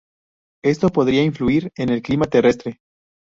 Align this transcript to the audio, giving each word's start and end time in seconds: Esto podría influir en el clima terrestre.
Esto 0.63 0.89
podría 0.89 1.21
influir 1.23 1.71
en 1.75 1.89
el 1.89 2.01
clima 2.01 2.25
terrestre. 2.25 2.79